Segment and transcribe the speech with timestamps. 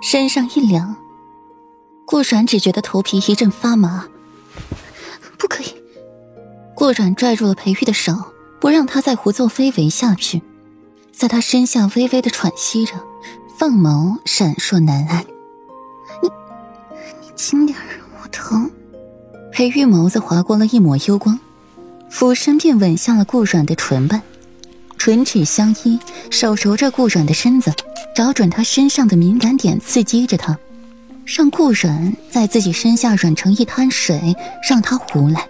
[0.00, 0.96] 身上一凉。
[2.04, 4.08] 顾阮只觉得头皮一阵发麻，
[5.36, 5.74] 不可以！
[6.74, 8.14] 顾阮拽住了裴玉的手，
[8.60, 10.42] 不让他再胡作非为下去，
[11.12, 12.94] 在他身下微微的喘息着，
[13.58, 15.24] 凤眸闪烁难安。
[16.22, 16.30] 你，
[17.20, 17.76] 你轻点
[18.22, 18.70] 我疼。
[19.52, 21.38] 裴玉眸子划过了一抹幽光，
[22.08, 24.22] 俯身便吻向了顾阮的唇瓣，
[24.96, 25.98] 唇齿相依，
[26.30, 27.72] 手揉着顾阮的身子，
[28.18, 30.58] 找准他身上的敏感点，刺激着他。
[31.24, 34.34] 让顾软在自己身下软成一滩水，
[34.68, 35.46] 让他胡来。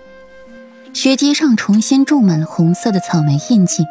[0.93, 3.85] 血迹上重新种满了红色的草莓印记，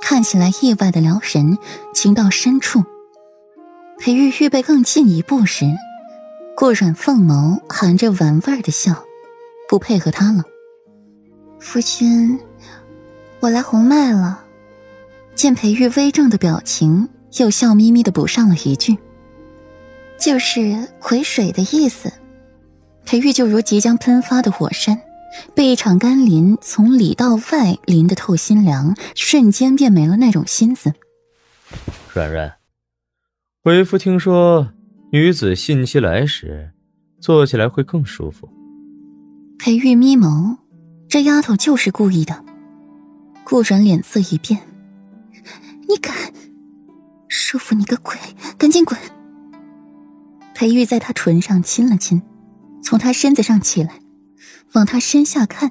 [0.00, 1.58] 看起来意外的撩人，
[1.92, 2.82] 情到深处。
[3.98, 5.66] 裴玉预备更进一步时，
[6.56, 9.04] 顾软凤眸含着玩味的笑，
[9.68, 10.44] 不配合他了。
[11.60, 12.40] 夫君，
[13.40, 14.44] 我来红脉了。
[15.34, 18.96] 见裴玉微怔的表情，又笑眯眯的补上了一句。
[20.18, 22.12] 就是癸水的意思，
[23.04, 25.00] 裴玉就如即将喷发的火山，
[25.54, 30.92] 被一场甘霖从里到外淋得透心凉，瞬间便没了那种心思。
[32.12, 32.54] 软软，
[33.62, 34.72] 为夫听说
[35.12, 36.72] 女子信息来时，
[37.20, 38.48] 坐起来会更舒服。
[39.58, 40.56] 裴玉眯眸，
[41.08, 42.44] 这丫头就是故意的。
[43.44, 44.60] 顾软脸色一变，
[45.88, 46.14] 你敢？
[47.28, 48.16] 舒服你个鬼！
[48.56, 48.98] 赶紧滚！
[50.54, 52.20] 裴玉在他唇上亲了亲，
[52.82, 54.00] 从他身子上起来，
[54.72, 55.70] 往他身下看，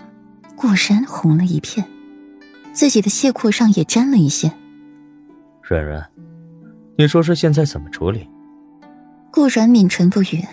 [0.56, 1.86] 果然红了一片，
[2.74, 4.54] 自己的亵裤上也沾了一些。
[5.62, 6.10] 软软，
[6.98, 8.30] 你说说现在怎么处理？
[9.32, 10.46] 顾软抿唇不语。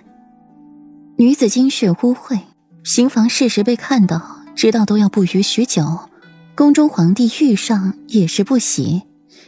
[1.16, 2.40] 女子精血污秽，
[2.82, 6.10] 行房事实被看到，知道都要不逾许久。
[6.56, 9.02] 宫中皇帝遇上也是不喜，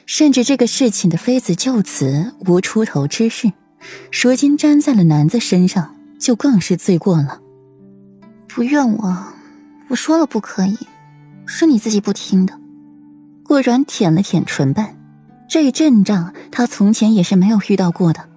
[0.06, 3.52] 甚至这个事情的妃子就此无出头之日。
[4.10, 7.40] 如今粘在了男子身上，就更是罪过了。
[8.46, 9.26] 不怨我，
[9.88, 10.78] 我说了不可以，
[11.44, 12.58] 是你自己不听的。
[13.44, 14.96] 顾软舔了舔唇瓣，
[15.48, 18.28] 这阵仗他从前也是没有遇到过的。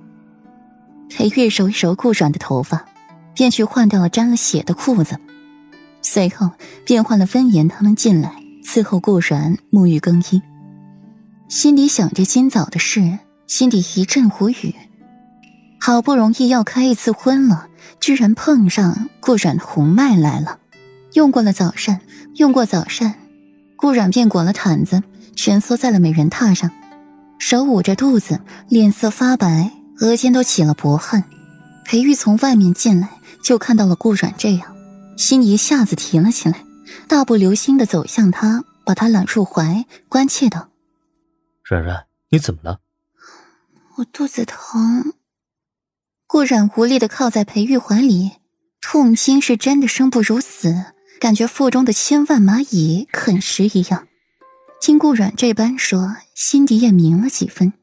[1.10, 2.86] 裴玉揉一揉顾软的头发，
[3.34, 5.18] 便去换掉了沾了血的裤子，
[6.02, 6.52] 随后
[6.84, 10.42] 便换了温言他们进来伺候顾软沐浴更衣。
[11.50, 13.18] 心里想着今早的事，
[13.48, 14.76] 心底一阵无语。
[15.82, 17.66] 好不容易要开一次荤了，
[18.00, 20.60] 居然碰上顾染红脉来了。
[21.14, 22.02] 用过了早膳，
[22.36, 23.16] 用过早膳，
[23.76, 25.02] 顾染便裹了毯子，
[25.36, 26.70] 蜷缩在了美人榻上，
[27.40, 29.72] 手捂着肚子，脸色发白，
[30.02, 31.24] 额间都起了薄汗。
[31.84, 33.10] 裴玉从外面进来，
[33.44, 34.76] 就看到了顾染这样，
[35.18, 36.64] 心一下子提了起来，
[37.08, 40.68] 大步流星的走向他，把他揽入怀，关切道
[41.70, 42.80] ：“软软，你怎么了
[43.98, 45.14] ？”“我肚子疼。”
[46.26, 48.32] 顾染无力的靠在裴玉怀里，
[48.82, 54.08] 痛心是真的生不如死，感觉腹中的千万蚂蚁啃食一样。
[54.82, 57.74] 听顾染这般说，心底也明了几分，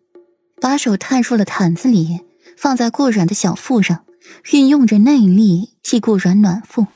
[0.60, 2.24] 把手探入了毯子里，
[2.56, 4.04] 放在顾染的小腹上，
[4.53, 6.86] 运用着内力替顾染暖腹。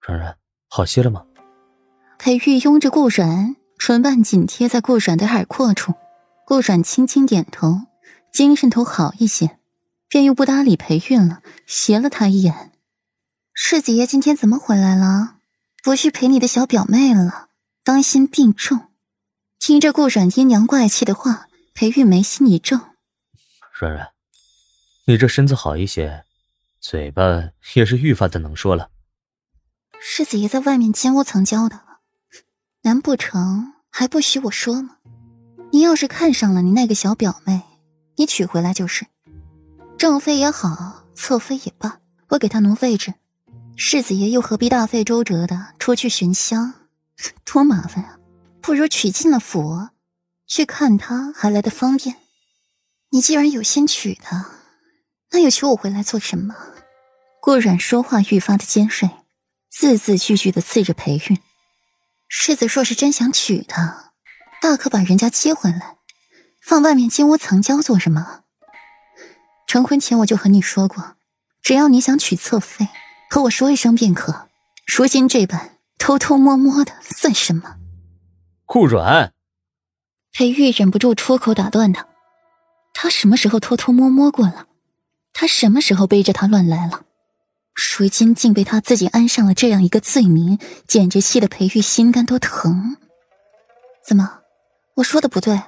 [0.00, 0.36] 软软，
[0.68, 1.24] 好些了吗？
[2.18, 5.92] 裴玉拥着顾染，唇瓣紧贴在顾阮的耳廓处，
[6.46, 7.80] 顾阮轻轻点头，
[8.32, 9.58] 精神头好一些。
[10.08, 12.70] 便又不搭理裴韵了，斜了他一眼
[13.52, 15.38] ：“世子爷今天怎么回来了？
[15.82, 17.48] 不去陪你的小表妹了？
[17.82, 18.90] 当心病重。”
[19.58, 22.78] 听着顾软阴阳怪气的话，裴玉眉心一皱
[23.80, 24.10] ：“软软，
[25.06, 26.24] 你这身子好一些，
[26.78, 28.90] 嘴巴也是愈发的能说了。”
[30.00, 31.80] 世子爷在外面金屋藏娇的，
[32.82, 34.96] 难不成还不许我说吗？
[35.70, 37.60] 你要是看上了你那个小表妹，
[38.16, 39.06] 你娶回来就是。
[39.98, 42.00] 正妃也好，侧妃也罢，
[42.30, 43.12] 我给她挪位置。
[43.76, 46.72] 世子爷又何必大费周折的出去寻香，
[47.44, 48.18] 多麻烦啊！
[48.62, 49.88] 不如娶进了府，
[50.46, 52.16] 去看她还来得方便。
[53.10, 54.46] 你既然有心娶她，
[55.32, 56.54] 那又娶我回来做什么？
[57.42, 59.10] 顾阮说话愈发的尖锐，
[59.70, 61.38] 字字句句的刺着裴韵。
[62.34, 64.12] 世子若是真想娶她，
[64.62, 65.98] 大可把人家接回来，
[66.62, 68.40] 放外面金屋藏娇做什么？
[69.68, 71.16] 成婚前我就和你说过，
[71.60, 72.88] 只要你想娶侧妃，
[73.28, 74.48] 和我说一声便可。
[74.86, 77.76] 如今这般偷偷摸摸的，算什么？
[78.64, 79.34] 顾软，
[80.32, 82.08] 裴玉忍不住出口打断他
[82.94, 84.68] ：“他什么时候偷偷摸摸过了？
[85.34, 87.04] 他什么时候背着他乱来了？
[87.74, 92.96] 如今竟被他自己安上了这样一个罪名，简直气得裴玉心肝都疼。
[94.06, 94.40] 怎么，
[94.96, 95.62] 我说的不对？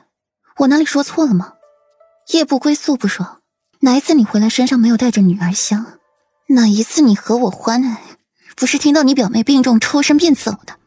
[0.58, 1.54] 我哪里说错了吗？
[2.32, 3.40] 夜不归宿不说。”
[3.80, 5.98] 哪一次你回来身上没有带着女儿香？
[6.48, 8.00] 哪一次你和我欢爱，
[8.56, 10.78] 不是听到你表妹病重抽身便走的？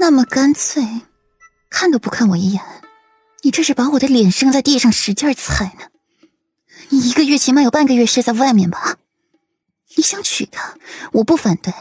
[0.00, 1.02] 那么干脆，
[1.70, 2.60] 看都不看我一眼，
[3.42, 5.86] 你这是把我的脸生在地上使劲踩呢？
[6.88, 8.96] 你一个月起码有半个月是在外面吧？
[9.96, 10.74] 你想娶她，
[11.12, 11.72] 我不反对，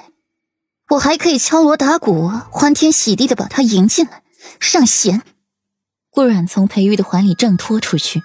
[0.89, 4.23] 我还可以敲锣打鼓、欢天喜地的把她迎进来，
[4.59, 5.21] 上弦。
[6.09, 8.21] 顾阮从裴玉的怀里挣脱出去，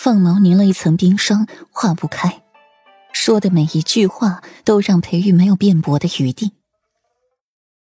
[0.00, 2.42] 凤眸凝了一层冰霜，化不开。
[3.12, 6.52] 说的每一句话都让裴玉没有辩驳的余地。